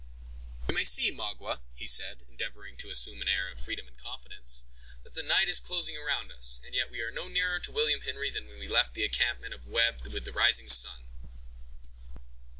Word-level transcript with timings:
"You 0.67 0.73
may 0.73 0.83
see, 0.83 1.11
Magua," 1.11 1.61
he 1.75 1.85
said, 1.85 2.23
endeavoring 2.27 2.75
to 2.77 2.89
assume 2.89 3.21
an 3.21 3.27
air 3.27 3.49
of 3.51 3.59
freedom 3.61 3.87
and 3.87 3.95
confidence, 3.99 4.63
"that 5.03 5.13
the 5.13 5.21
night 5.21 5.47
is 5.47 5.59
closing 5.59 5.95
around 5.95 6.31
us, 6.31 6.59
and 6.65 6.73
yet 6.73 6.89
we 6.89 7.01
are 7.01 7.11
no 7.11 7.27
nearer 7.27 7.59
to 7.59 7.71
William 7.71 8.01
Henry 8.01 8.31
than 8.31 8.47
when 8.47 8.57
we 8.57 8.67
left 8.67 8.95
the 8.95 9.03
encampment 9.05 9.53
of 9.53 9.67
Webb 9.67 10.01
with 10.07 10.25
the 10.25 10.33
rising 10.33 10.69
sun. 10.69 11.03